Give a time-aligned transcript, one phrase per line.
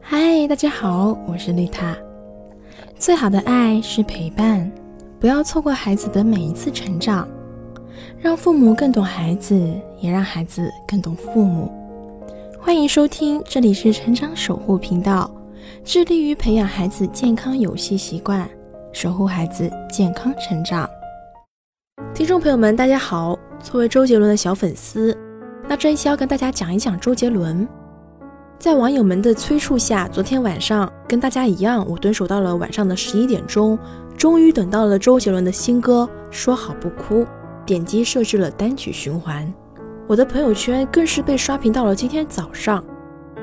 [0.00, 1.96] 嗨，大家好，我是丽塔。
[2.96, 4.70] 最好的爱是陪伴，
[5.18, 7.28] 不要错过孩子的每一次成长，
[8.18, 9.54] 让父母更懂孩子，
[10.00, 11.70] 也让孩子更懂父母。
[12.60, 15.30] 欢迎收听，这里是成长守护频道，
[15.84, 18.48] 致力于培养孩子健康游戏习惯，
[18.92, 20.88] 守护孩子健康成长。
[22.14, 25.16] 听众朋友们，大家好，作为周杰伦的小粉丝，
[25.68, 27.66] 那这一期要跟大家讲一讲周杰伦。
[28.58, 33.78] 在网友们的催促下，昨天晚上跟大家一样，我蹲守到了晚上的十一点钟，
[34.16, 37.20] 终于等到了周杰伦的新歌《说好不哭》，
[37.66, 39.52] 点击设置了单曲循环，
[40.06, 42.82] 我的朋友圈更是被刷屏到了今天早上，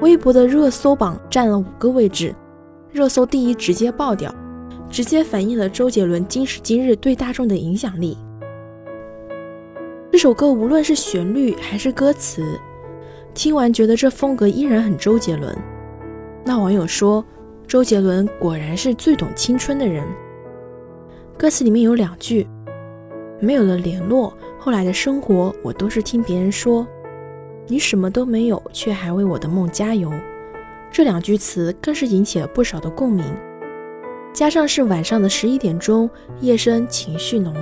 [0.00, 2.34] 微博的热搜榜占了五个位置，
[2.92, 4.32] 热搜第一直接爆掉，
[4.88, 8.16] 直接反映了周杰伦今时今日对大众的影响力。
[10.12, 12.58] 这首歌无论是旋律还是歌词。
[13.34, 15.56] 听完觉得这风格依然很周杰伦。
[16.44, 17.24] 那网友说，
[17.66, 20.04] 周杰伦果然是最懂青春的人。
[21.38, 22.46] 歌词里面有两句
[23.40, 26.86] ：“没有了联络，后来的生活我都是听别人说，
[27.66, 30.12] 你什么都没有，却还为我的梦加油。”
[30.92, 33.24] 这两句词更是引起了不少的共鸣。
[34.32, 37.54] 加上是晚上的十一点钟，夜深情绪浓。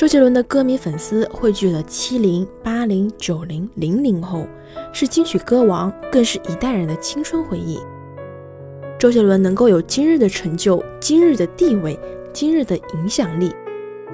[0.00, 4.46] 周杰伦的歌迷粉丝汇聚了七零、八零、九零、零零后，
[4.94, 7.78] 是金曲歌王，更是一代人的青春回忆。
[8.98, 12.00] 周杰伦能够有今日的成就、今日的地位、
[12.32, 13.54] 今日的影响力，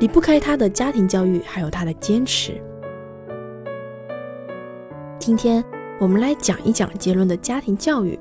[0.00, 2.60] 离不开他的家庭教育，还有他的坚持。
[5.20, 5.64] 今天
[6.00, 8.18] 我们来讲一讲杰伦的家庭教育。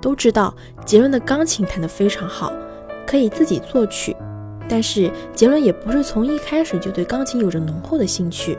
[0.00, 0.54] 都知道
[0.86, 2.50] 杰伦的钢琴弹得非常好，
[3.06, 4.16] 可以自己作曲。
[4.68, 8.56] 但是杰伦也不是从一开始就对钢琴有着浓厚的兴趣。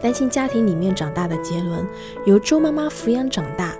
[0.00, 1.86] 单亲家庭里面长大的杰伦，
[2.26, 3.72] 由周妈妈抚养长大。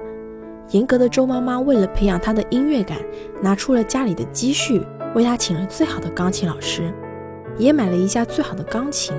[0.71, 2.99] 严格的周妈妈为了培养他的音乐感，
[3.43, 4.81] 拿出了家里的积蓄，
[5.15, 6.93] 为他请了最好的钢琴老师，
[7.59, 9.15] 也买了一架最好的钢琴。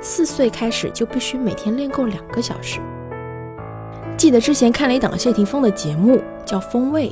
[0.00, 2.80] 四岁开始就必须每天练够两个小时。
[4.16, 7.08] 记得之前看了一档谢霆锋的节目，叫《风味》，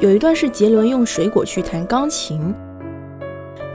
[0.00, 2.54] 有一段是杰伦用水果去弹钢琴。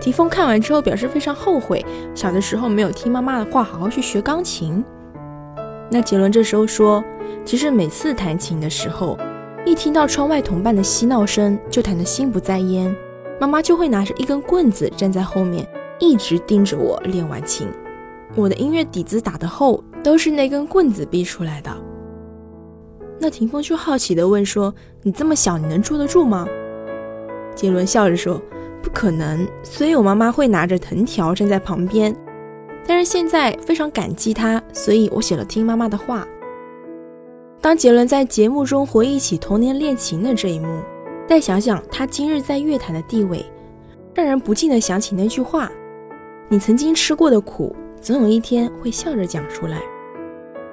[0.03, 1.83] 霆锋看完之后表示非常后悔，
[2.13, 4.83] 小的时候没有听妈妈的话，好好去学钢琴。
[5.89, 7.01] 那杰伦这时候说，
[7.45, 9.17] 其实每次弹琴的时候，
[9.65, 12.93] 一听到窗外同伴的嬉闹声，就弹得心不在焉，
[13.39, 15.65] 妈妈就会拿着一根棍子站在后面，
[15.99, 17.69] 一直盯着我练完琴。
[18.35, 21.71] 我的音乐底子打得厚，都是那根棍子逼出来的。
[23.21, 26.45] 那霆锋就好奇地问说：“你这么小，你能坐得住吗？”
[27.55, 28.41] 杰伦笑着说。
[28.83, 32.13] 不可能，所以我妈妈会拿着藤条站在旁边。
[32.85, 36.27] 但是现在非常感激她，所以我写了听妈妈的话。
[37.61, 40.81] 当杰伦在节目中回忆起童年练琴的这一幕，
[41.25, 43.45] 再想想他今日在乐坛的地位，
[44.13, 45.71] 让人不禁的想起那句话
[46.49, 49.79] ：“你曾经吃过的苦，总有一天会笑着讲出来。”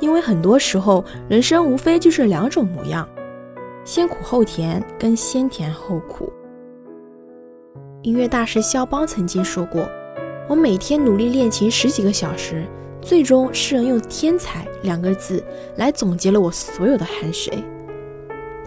[0.01, 3.09] 因为很多时候，人生无非就是两种模样：
[3.85, 6.33] 先苦后甜，跟先甜后苦。
[8.03, 9.87] 音乐大师肖邦曾经说过
[10.49, 12.67] ：“我每天努力练琴十几个小时，
[13.03, 15.45] 最终世人用‘天才’两个字
[15.77, 17.63] 来总结了我所有的汗水。”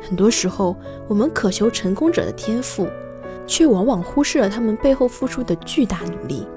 [0.08, 0.76] 很多时候，
[1.08, 2.88] 我们渴求成功者的天赋，
[3.48, 6.48] 却往往忽视了他们背后付出的巨大努力。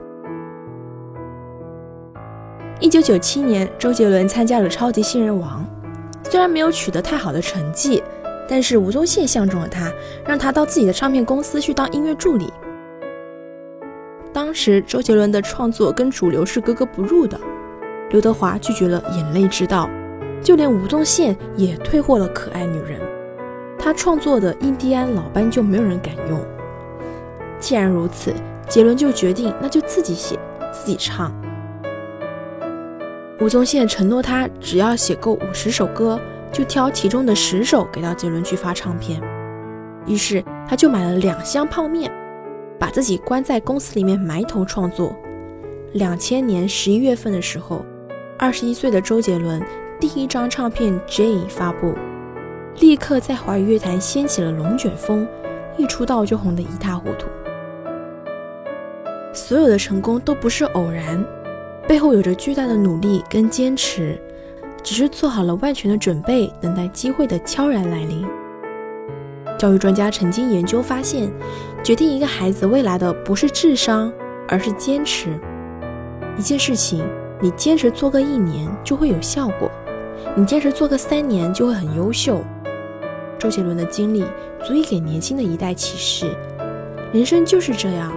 [2.78, 5.64] 一九九七年，周杰伦参加了《超级新人王》，
[6.31, 8.03] 虽然没有取得太好的成绩，
[8.47, 9.91] 但是吴宗宪相中了他，
[10.26, 12.53] 让他到自己的唱片公司去当音乐助理。
[14.36, 17.41] 当时周杰伦的创作跟主流是格格不入的，
[18.10, 19.88] 刘德华拒绝了《眼泪之道》，
[20.42, 23.00] 就连吴宗宪也退货了《可爱女人》。
[23.78, 26.38] 他创作的《印第安老斑》就没有人敢用。
[27.58, 28.30] 既然如此，
[28.69, 30.38] 杰伦就决定那就自己写
[30.70, 31.32] 自己唱。
[33.41, 36.20] 吴宗宪承诺他只要写够五十首歌，
[36.52, 39.19] 就挑其中的十首给到杰伦去发唱片。
[40.05, 42.12] 于是他就买了两箱泡面。
[42.78, 45.14] 把自己关在公司里面埋头创作。
[45.93, 47.84] 两千年十一月份的时候，
[48.38, 49.62] 二十一岁的周杰伦
[49.99, 51.94] 第一张唱片《J》发布，
[52.81, 55.26] 立刻在华语乐坛掀起了龙卷风，
[55.76, 57.26] 一出道就红得一塌糊涂。
[59.32, 61.25] 所有的成功都不是偶然，
[61.87, 64.19] 背后有着巨大的努力跟坚持，
[64.82, 68.26] 只是做好了万全的准备，等待机会的悄然来临。
[69.58, 71.32] 教育专家曾经研究发现，
[71.82, 74.12] 决定一个孩子未来的不是智商，
[74.49, 75.38] 而是坚持。
[76.38, 77.03] 一件事情，
[77.41, 79.69] 你坚持做个一年就会有效果；
[80.37, 82.44] 你坚持做个三年就会很优秀。
[83.38, 84.25] 周杰伦的经历
[84.62, 86.31] 足以给年轻的一代启示：
[87.12, 88.12] 人生就是这样，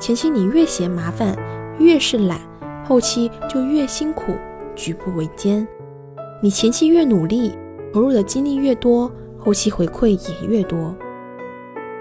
[0.00, 1.36] 前期你越嫌麻烦，
[1.78, 2.40] 越是懒，
[2.84, 4.32] 后期就越辛苦，
[4.74, 5.66] 举步维艰。
[6.42, 7.52] 你前期越努力，
[7.92, 9.10] 投入的精力越多，
[9.40, 10.94] 后期回馈也越多。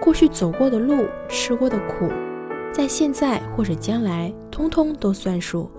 [0.01, 2.09] 过去走过的路，吃过的苦，
[2.71, 5.69] 在现在或者将来，通通都算数。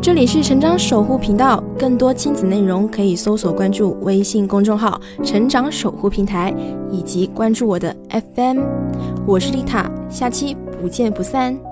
[0.00, 6.52] 这里是成长守护频道，更多亲子内容可以搜索关注微信公众号“成长守护平台”，
[6.90, 8.60] 以及关注我的 FM。
[9.24, 11.71] 我是丽塔，下期不见不散。